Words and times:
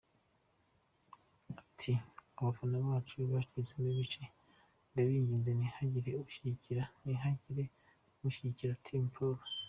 Ati 1.61 1.91
«Ubu 2.01 2.37
abafana 2.41 2.75
bacu 2.87 3.15
bacitsemo 3.31 3.87
ibice, 3.93 4.23
ndabinginze 4.91 5.49
ntihagire 5.53 6.09
ubishyigikira, 6.19 6.83
ntihagire 7.01 7.63
ushyigikira 8.27 8.79
Team 8.85 9.03
Paul. 9.15 9.37